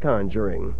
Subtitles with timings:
[0.00, 0.74] Conjuring.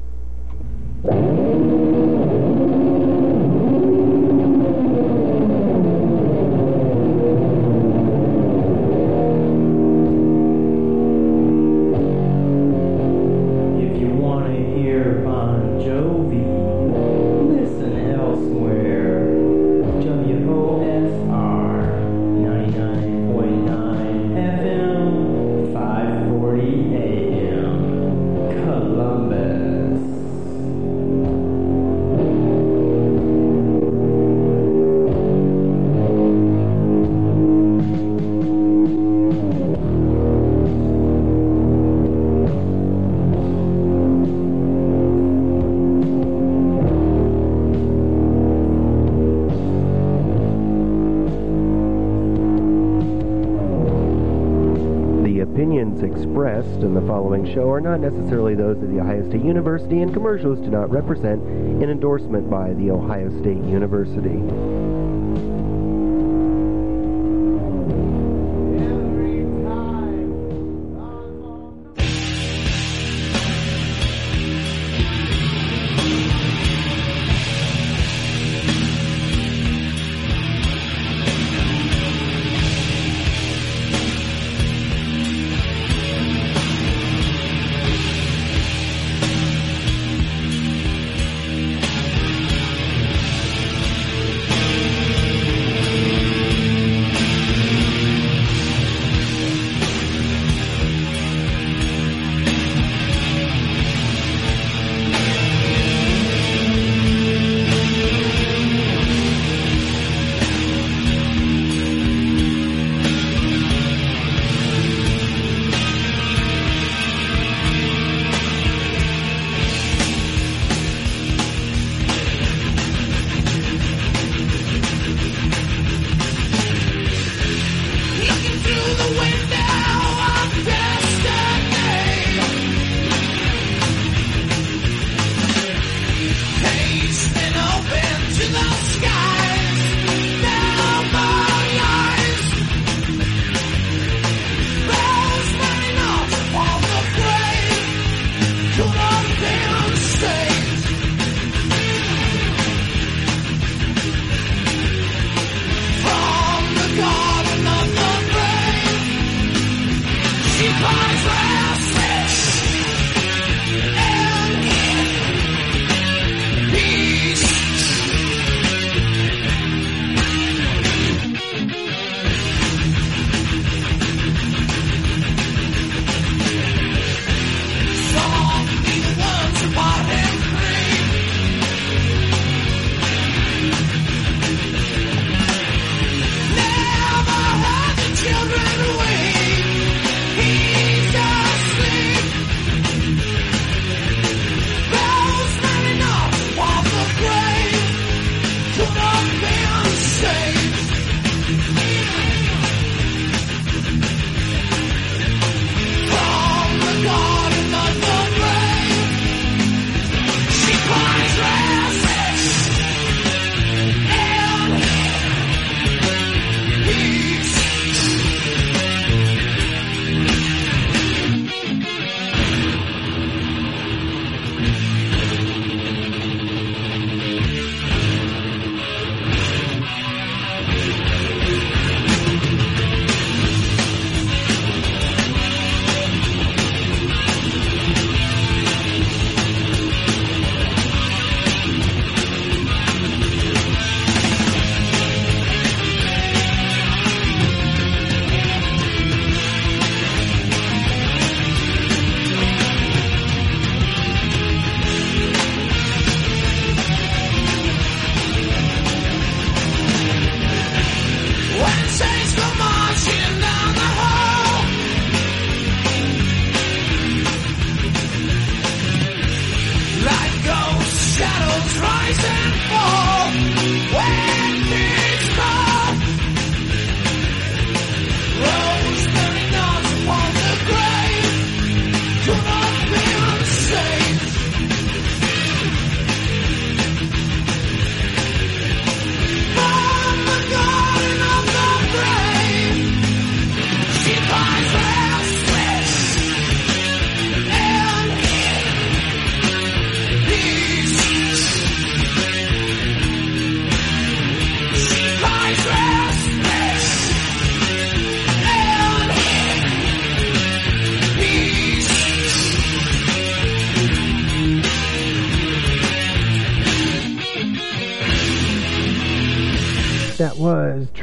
[57.54, 61.42] Show are not necessarily those of The Ohio State University, and commercials do not represent
[61.42, 64.38] an endorsement by The Ohio State University.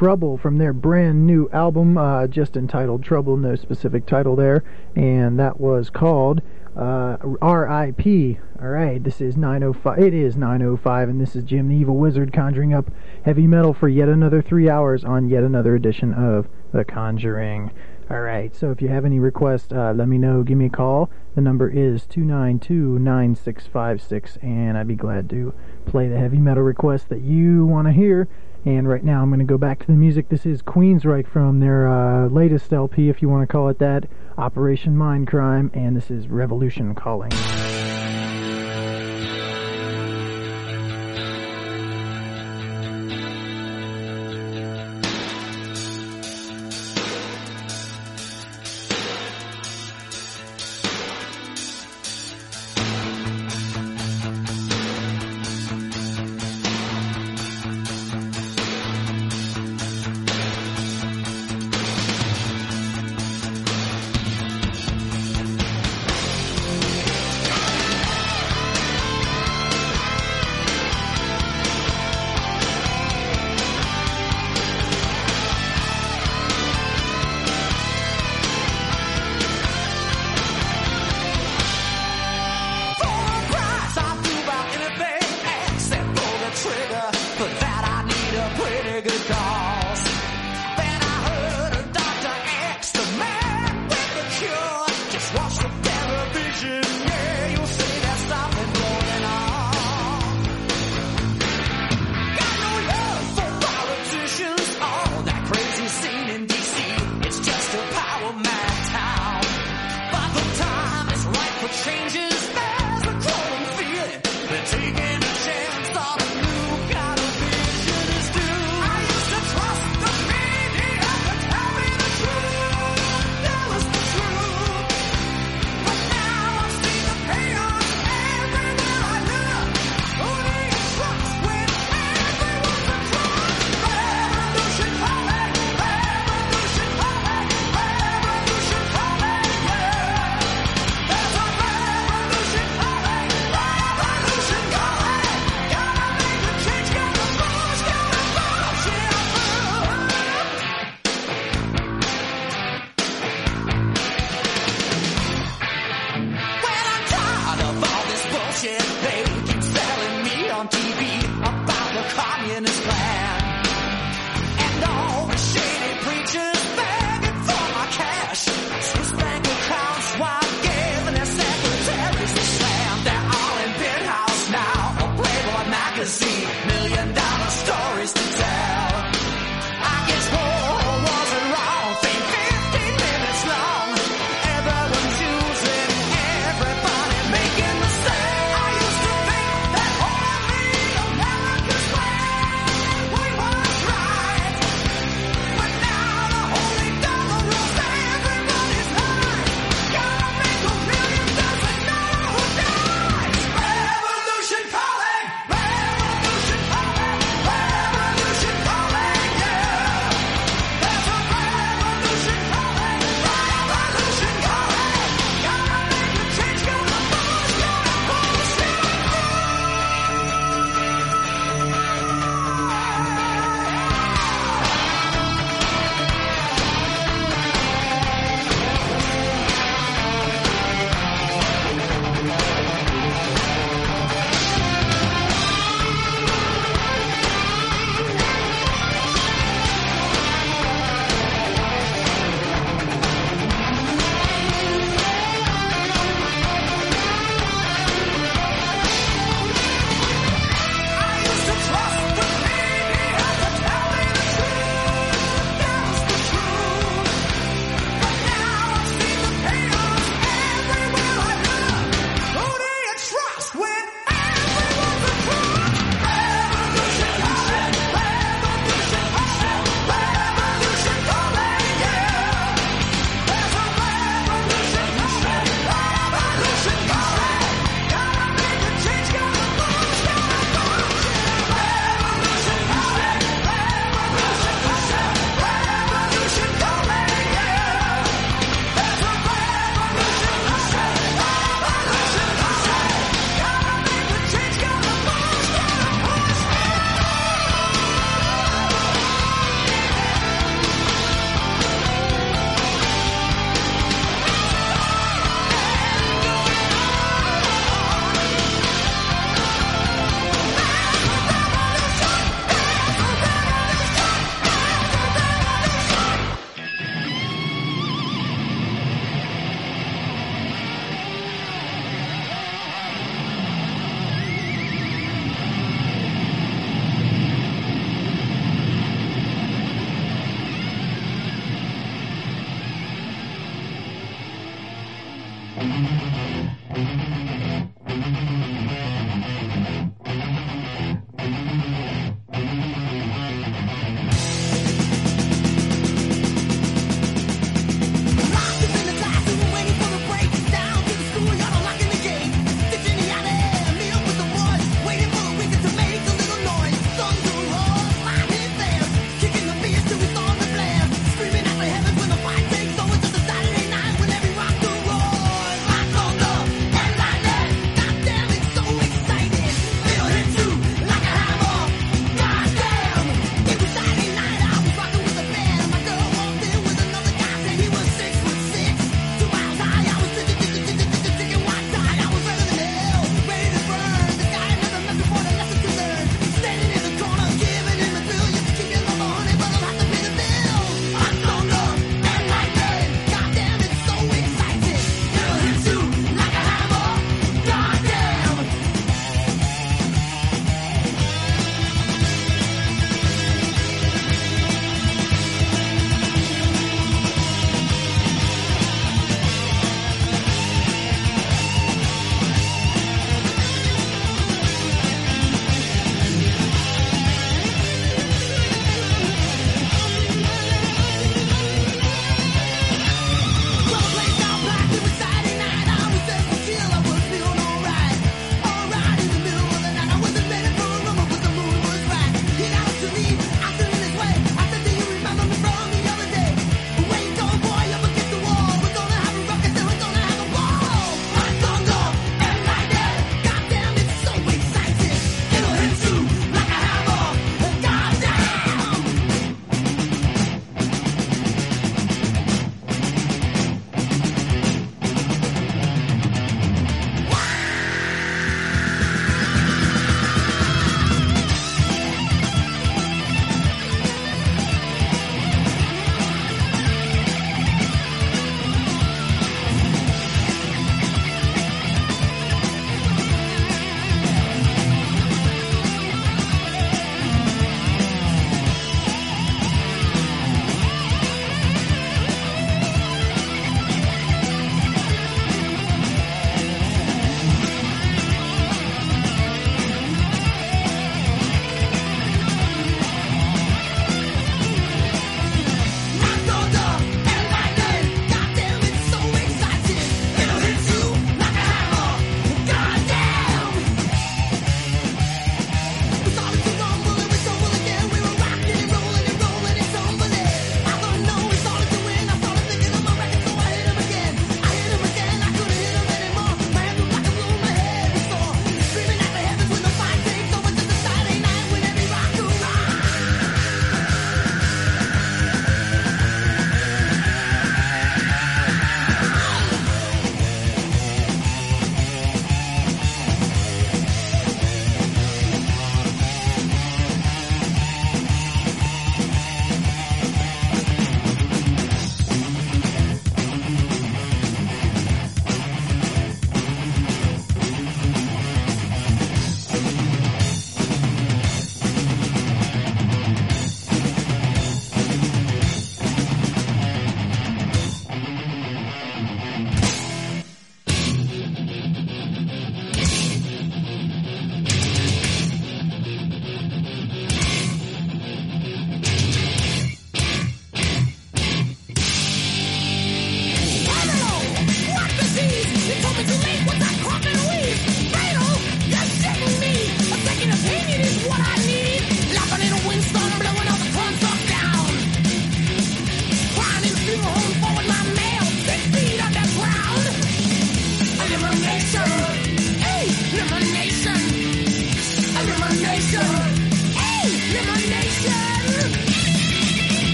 [0.00, 4.64] Trouble from their brand new album, uh, just entitled Trouble, no specific title there,
[4.96, 6.40] and that was called
[6.74, 8.38] uh, R.I.P.
[8.62, 9.98] All right, this is 905.
[9.98, 12.90] It is 905, and this is Jim the Evil Wizard conjuring up
[13.26, 17.70] heavy metal for yet another three hours on yet another edition of The Conjuring.
[18.10, 20.42] All right, so if you have any requests, uh, let me know.
[20.42, 21.10] Give me a call.
[21.34, 25.52] The number is 292 9656, and I'd be glad to
[25.84, 28.28] play the heavy metal request that you want to hear.
[28.64, 30.28] And right now, I'm going to go back to the music.
[30.28, 34.06] This is Queensryche from their uh, latest LP, if you want to call it that,
[34.36, 37.32] Operation Mindcrime, and this is Revolution Calling.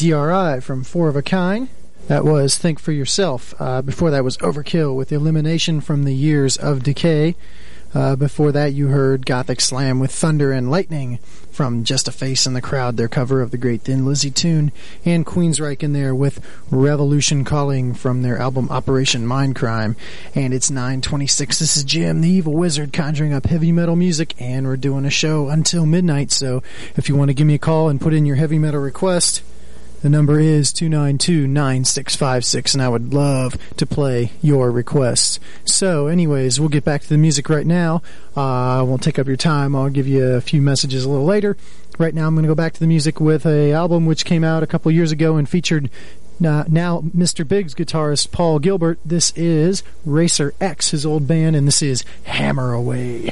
[0.00, 1.68] DRI from Four of a Kind.
[2.08, 3.52] That was Think for Yourself.
[3.58, 7.36] Uh, before that was Overkill with Elimination from the Years of Decay.
[7.92, 11.18] Uh, before that, you heard Gothic Slam with Thunder and Lightning
[11.50, 14.72] from Just a Face in the Crowd, their cover of the great Thin Lizzy tune,
[15.04, 19.96] and Queensryche in there with Revolution Calling from their album Operation Mindcrime.
[20.34, 21.58] And it's 926.
[21.58, 25.10] This is Jim, the evil wizard, conjuring up heavy metal music, and we're doing a
[25.10, 26.30] show until midnight.
[26.30, 26.62] So
[26.96, 29.42] if you want to give me a call and put in your heavy metal request,
[30.02, 35.38] the number is 292-9656 and I would love to play your requests.
[35.64, 38.02] So anyways, we'll get back to the music right now.
[38.36, 39.76] Uh, I won't take up your time.
[39.76, 41.56] I'll give you a few messages a little later.
[41.98, 44.44] Right now I'm going to go back to the music with a album which came
[44.44, 45.90] out a couple years ago and featured
[46.44, 47.46] uh, now Mr.
[47.46, 48.98] Big's guitarist Paul Gilbert.
[49.04, 53.30] This is Racer X, his old band, and this is Hammer Away.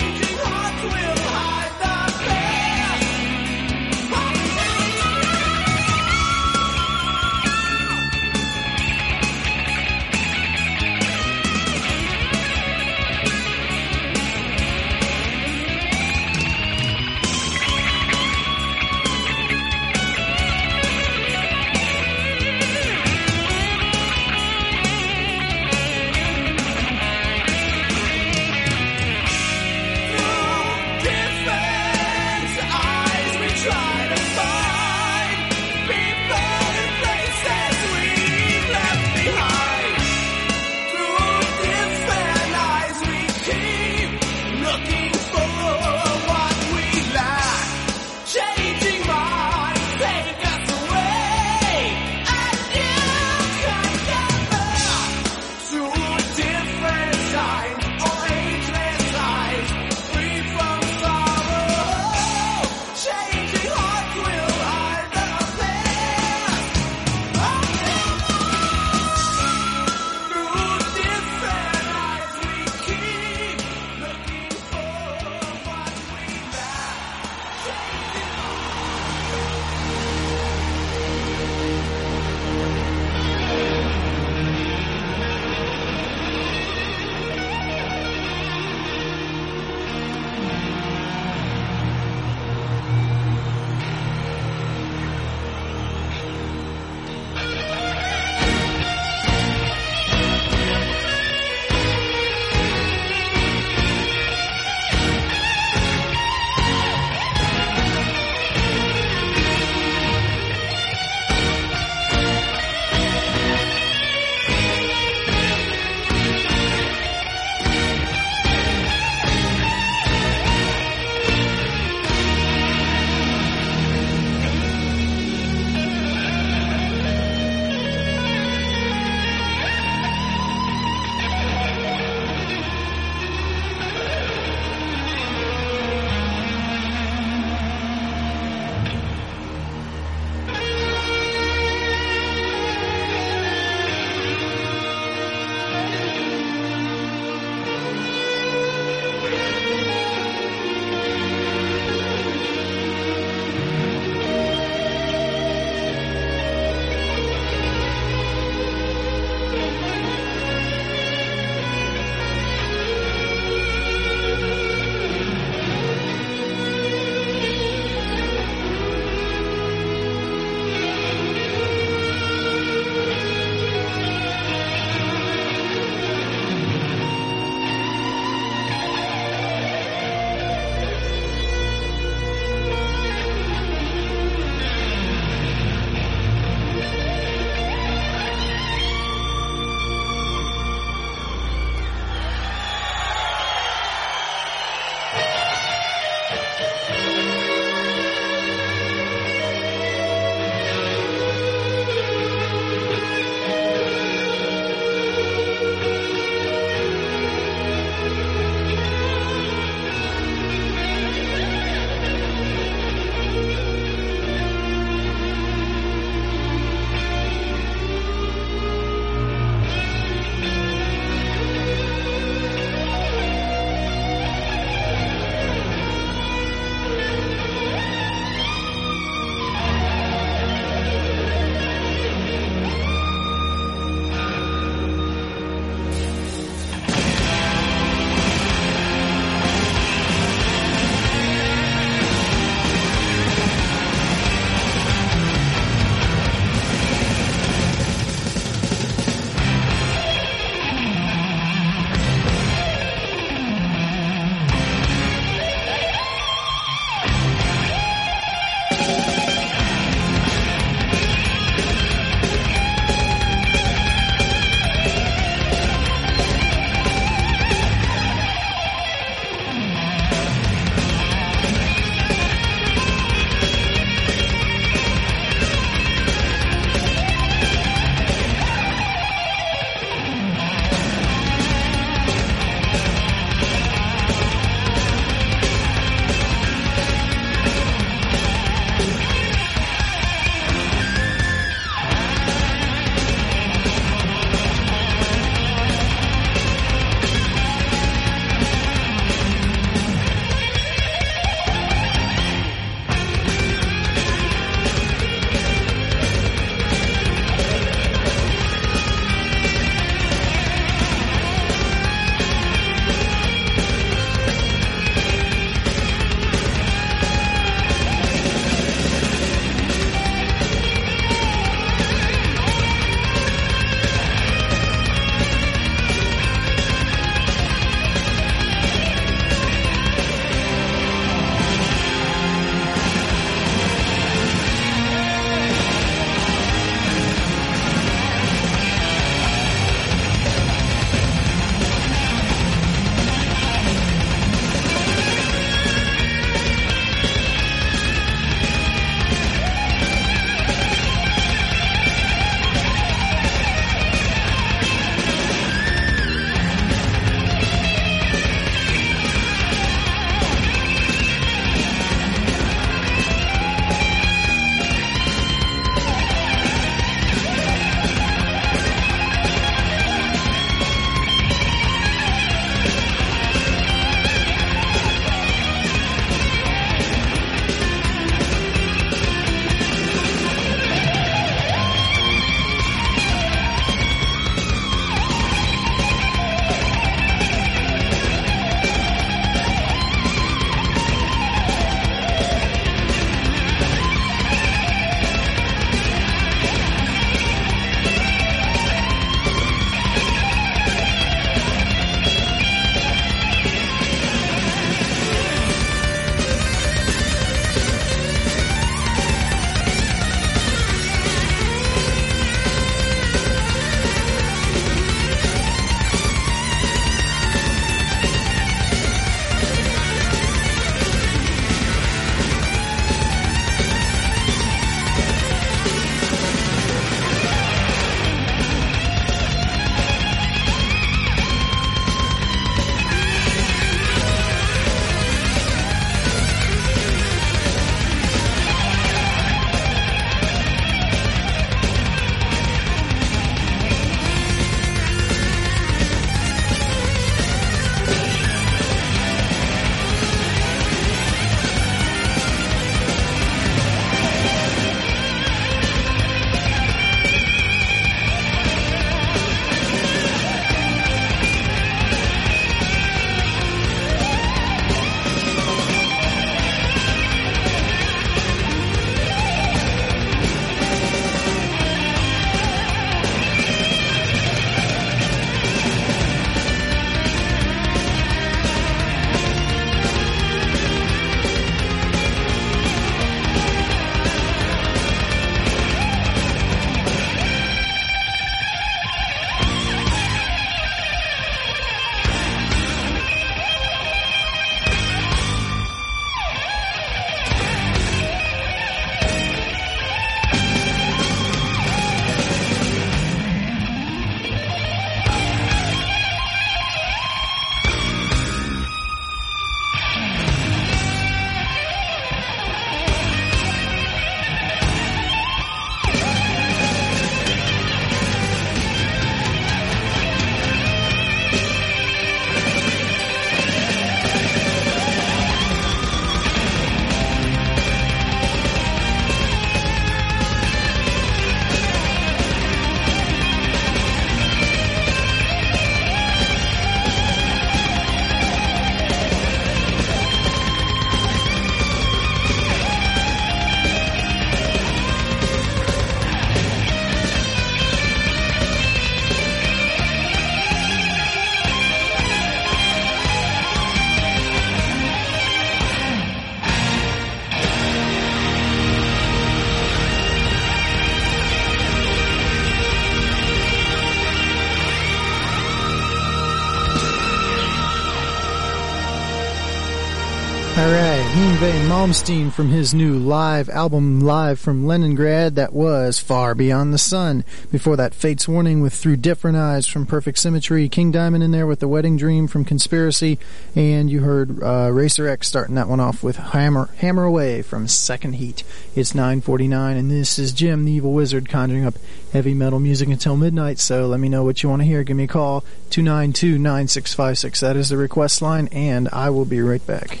[571.86, 577.24] Malmsteen from his new live album, live from Leningrad, that was Far Beyond the Sun.
[577.52, 581.46] Before that, Fate's Warning with Through Different Eyes from Perfect Symmetry, King Diamond in there
[581.46, 583.20] with The Wedding Dream from Conspiracy,
[583.54, 587.68] and you heard uh, Racer X starting that one off with Hammer Hammer Away from
[587.68, 588.42] Second Heat.
[588.74, 591.76] It's 9:49, and this is Jim, the Evil Wizard, conjuring up
[592.12, 593.60] heavy metal music until midnight.
[593.60, 594.82] So let me know what you want to hear.
[594.82, 597.38] Give me a call 292-9656.
[597.38, 600.00] That is the request line, and I will be right back.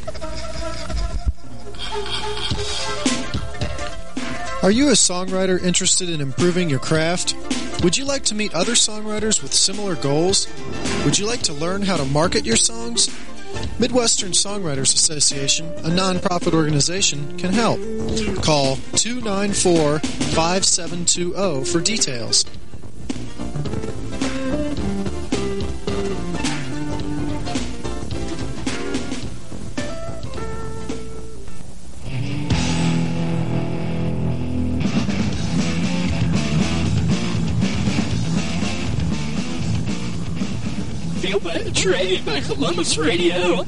[4.66, 7.36] Are you a songwriter interested in improving your craft?
[7.84, 10.48] Would you like to meet other songwriters with similar goals?
[11.04, 13.08] Would you like to learn how to market your songs?
[13.78, 17.78] Midwestern Songwriters Association, a nonprofit organization, can help.
[18.42, 22.44] Call 294 5720 for details.
[41.86, 43.64] By Columbus Radio.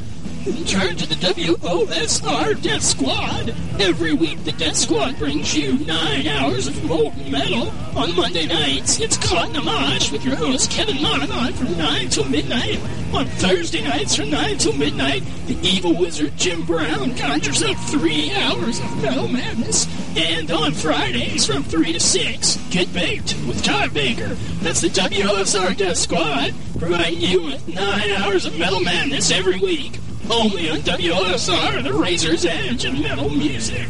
[0.64, 3.54] Charge of the WOSR Death Squad.
[3.80, 7.70] Every week, the Death Squad brings you nine hours of molten metal.
[7.96, 12.08] On Monday nights, it's Caught in a Mosh with your host, Kevin Monaghan, from 9
[12.08, 12.78] till midnight.
[13.12, 18.30] On Thursday nights from 9 till midnight, the evil wizard Jim Brown conjures up three
[18.30, 19.86] hours of metal madness.
[20.16, 24.34] And on Fridays from 3 to 6, Get Baked with Todd Baker.
[24.60, 29.98] That's the WOSR Death Squad, providing you with nine hours of metal madness every week.
[30.30, 33.88] Only on WOSR, the razor's edge of metal music.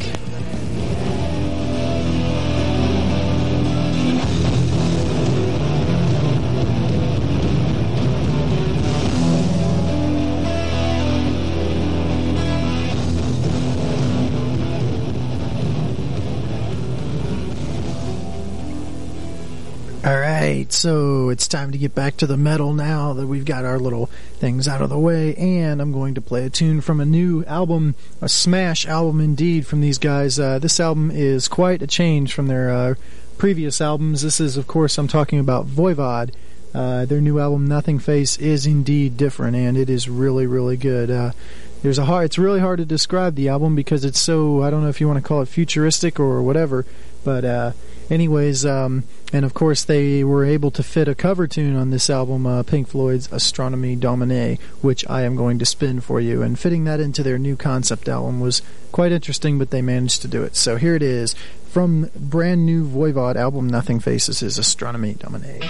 [20.69, 23.79] Right, so it's time to get back to the metal now that we've got our
[23.79, 24.07] little
[24.39, 27.43] things out of the way, and I'm going to play a tune from a new
[27.45, 30.39] album, a smash album indeed from these guys.
[30.39, 32.95] Uh, this album is quite a change from their uh,
[33.39, 34.21] previous albums.
[34.21, 36.35] This is, of course, I'm talking about Voivod.
[36.75, 41.11] Uh, their new album, Nothing Face, is indeed different, and it is really, really good.
[41.11, 41.33] Uh,
[41.81, 44.83] there's a hard, it's really hard to describe the album because it's so I don't
[44.83, 46.85] know if you want to call it futuristic or whatever,
[47.25, 47.73] but uh,
[48.11, 52.11] anyways, um, and of course they were able to fit a cover tune on this
[52.11, 56.59] album, uh, Pink Floyd's Astronomy Domine, which I am going to spin for you, and
[56.59, 60.43] fitting that into their new concept album was quite interesting, but they managed to do
[60.43, 60.57] it.
[60.57, 61.35] So here it is
[61.69, 65.61] from brand new Voivod album, Nothing Faces is Astronomy Domine.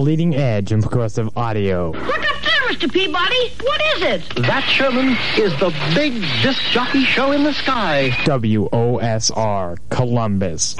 [0.00, 1.90] leading edge in progressive audio.
[1.90, 2.92] Look up there, Mr.
[2.92, 3.52] Peabody.
[3.62, 4.36] What is it?
[4.46, 8.10] That, Sherman, is the big disc jockey show in the sky.
[8.24, 10.76] WOSR, Columbus.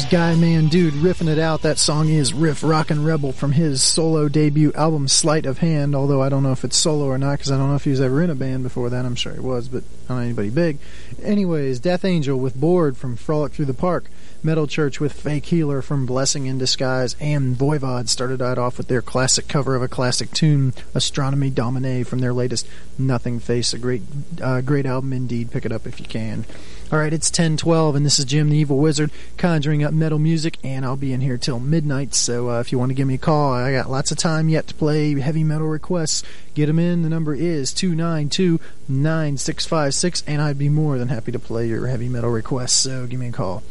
[0.00, 1.60] There's Guy Mann-Dude riffing it out.
[1.60, 6.22] That song is Riff Rockin' Rebel from his solo debut album Sleight of Hand, although
[6.22, 8.00] I don't know if it's solo or not because I don't know if he was
[8.00, 9.04] ever in a band before that.
[9.04, 10.78] I'm sure he was, but not anybody big.
[11.22, 14.06] Anyways, Death Angel with Bored from Frolic Through the Park.
[14.42, 18.88] Metal Church with Fake Healer from Blessing in Disguise, and Voivod started out off with
[18.88, 22.66] their classic cover of a classic tune, Astronomy Domine, from their latest
[22.96, 23.74] Nothing Face.
[23.74, 24.00] A great,
[24.40, 25.50] uh, great album indeed.
[25.50, 26.46] Pick it up if you can.
[26.92, 30.58] All right, it's 10:12, and this is Jim the Evil Wizard conjuring up metal music,
[30.64, 32.16] and I'll be in here till midnight.
[32.16, 34.48] So uh, if you want to give me a call, I got lots of time
[34.48, 36.24] yet to play heavy metal requests.
[36.54, 37.02] Get them in.
[37.02, 42.30] The number is 292-9656, and I'd be more than happy to play your heavy metal
[42.30, 42.72] requests.
[42.72, 43.62] So give me a call.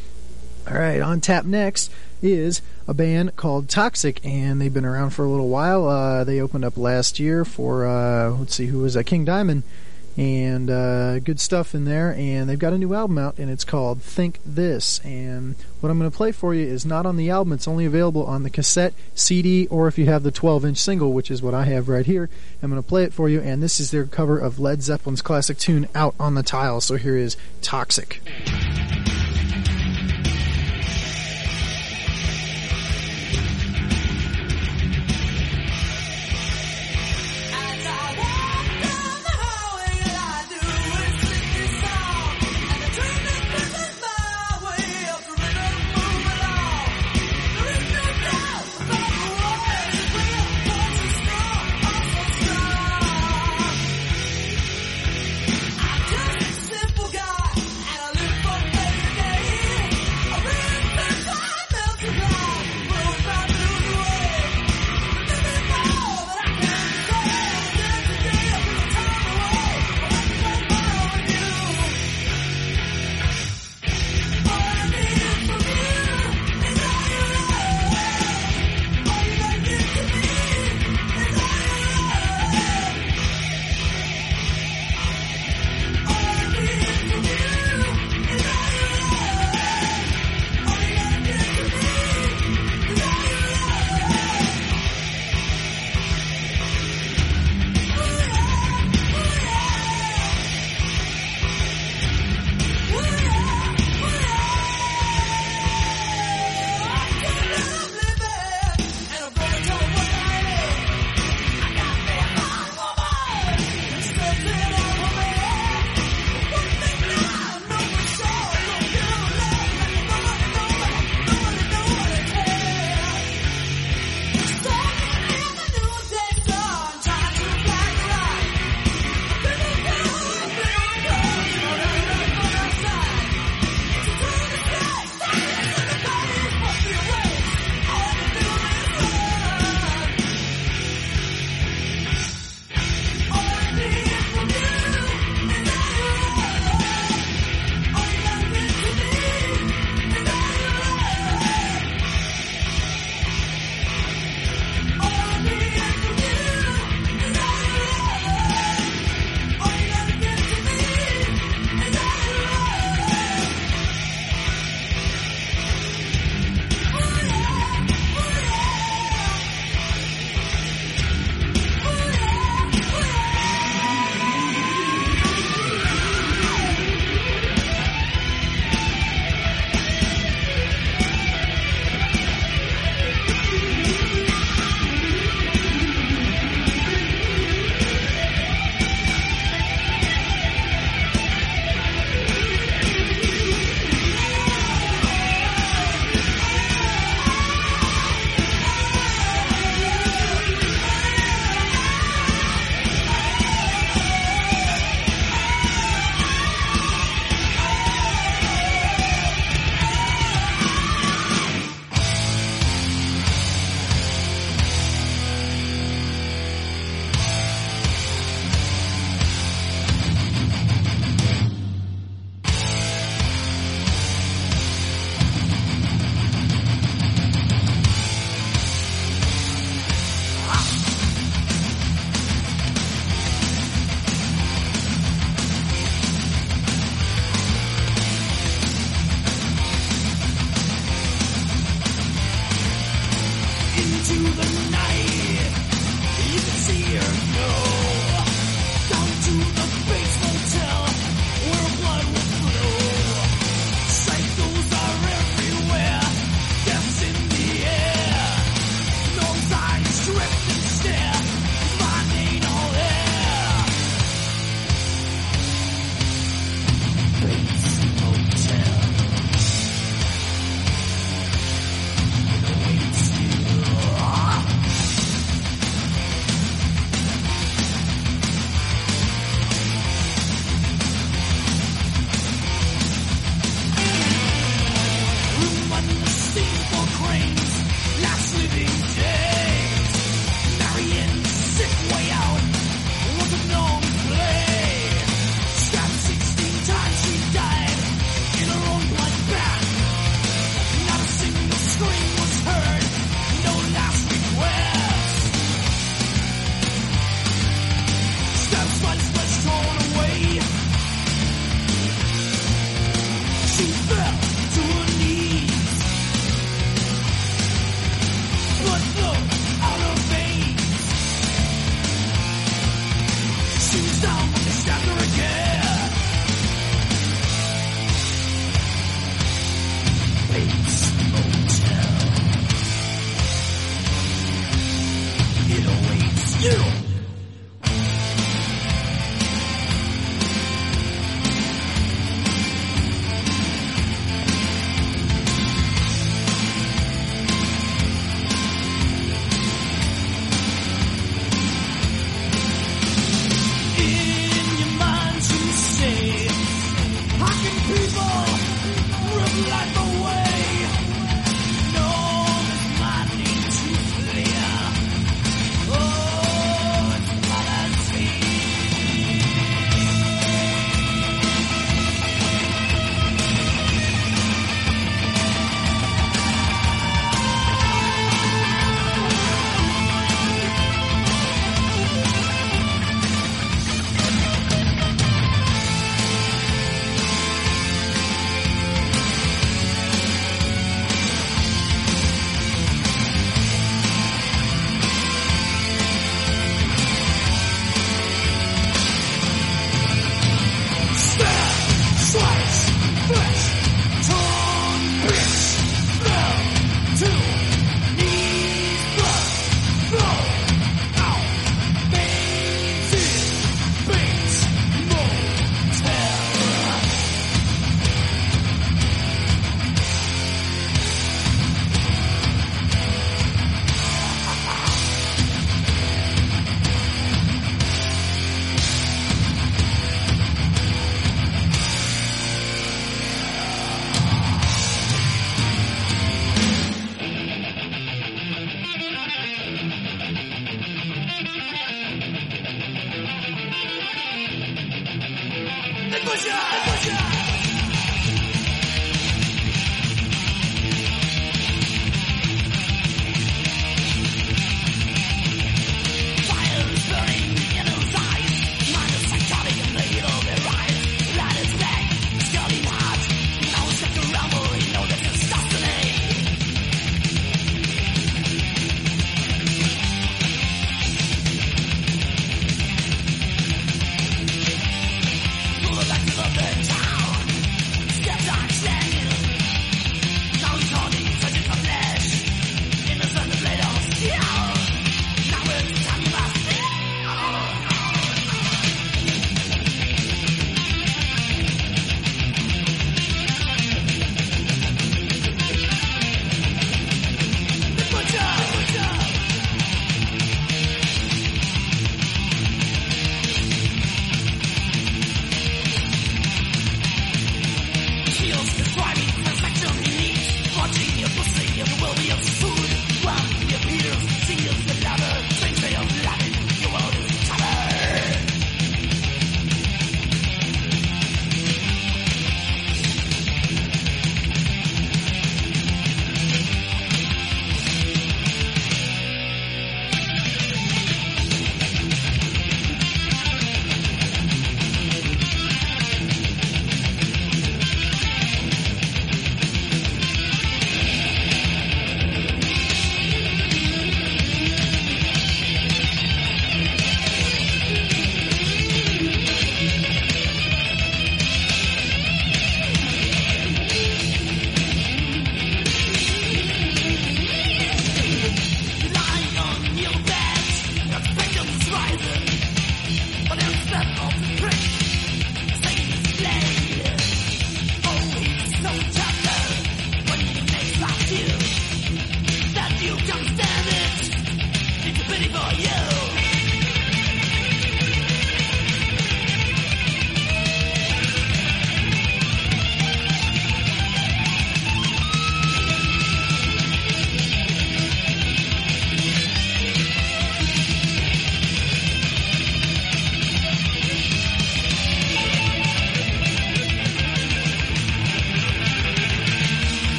[0.66, 1.92] All right, on tap next
[2.22, 5.90] is a band called Toxik, and they've been around for a little while.
[5.90, 9.04] Uh, they opened up last year for uh, let's see, who was that?
[9.04, 9.64] King Diamond,
[10.18, 12.14] and uh, good stuff in there.
[12.14, 15.00] And they've got a new album out, and it's called Think This.
[15.00, 17.86] And what I'm going to play for you is not on the album; it's only
[17.86, 21.54] available on the cassette, CD, or if you have the 12-inch single, which is what
[21.54, 22.30] I have right here.
[22.62, 25.22] I'm going to play it for you, and this is their cover of Led Zeppelin's
[25.22, 28.20] classic tune "Out on the Tile." So here is Toxik.